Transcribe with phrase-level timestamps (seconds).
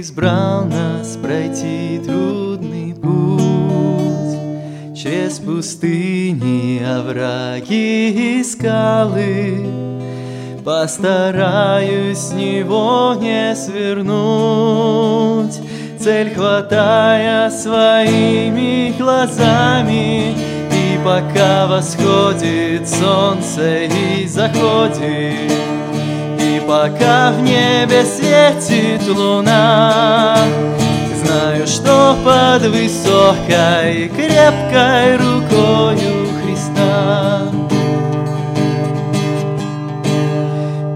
[0.00, 3.40] избрал нас пройти трудный путь.
[4.96, 9.66] Через пустыни, овраги и скалы.
[10.64, 14.80] Постараюсь с него не свернуть.
[15.98, 20.34] Цель хватая своими глазами.
[20.72, 25.69] И пока восходит солнце и заходит
[26.70, 30.36] пока в небе светит луна.
[31.16, 37.48] Знаю, что под высокой крепкой рукою Христа.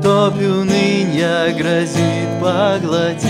[0.00, 3.24] Топь уныния грозит поглотить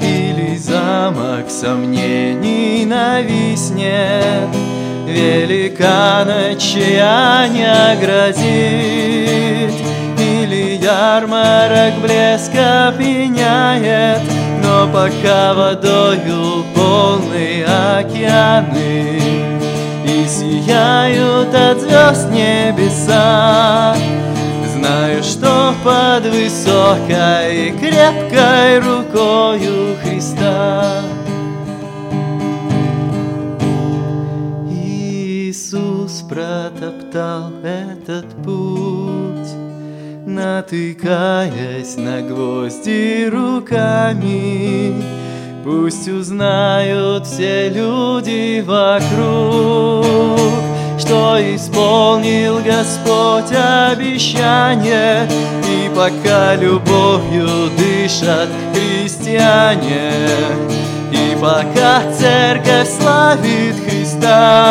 [0.00, 4.54] Или замок сомнений нависнет.
[5.08, 6.24] Велика
[6.60, 9.09] чья не грозит
[11.16, 14.22] ярмарок блеска пеняет
[14.62, 19.20] Но пока водою полны океаны
[20.04, 23.94] И сияют от звезд небеса.
[24.74, 31.02] Знаю, что под высокой крепкой рукою Христа.
[34.70, 38.89] Иисус протоптал этот путь,
[40.30, 44.94] Натыкаясь на гвозди руками.
[45.64, 50.06] Пусть узнают все люди вокруг,
[51.00, 55.28] что исполнил Господь обещание,
[55.68, 60.12] И пока любовью дышат христиане,
[61.10, 64.69] И пока церковь славит Христа,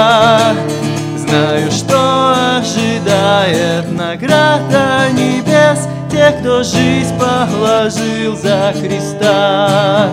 [4.09, 10.09] награда небес Тех, кто жизнь положил за Христа.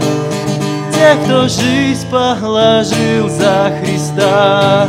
[0.92, 4.86] Тех, кто жизнь положил за Христа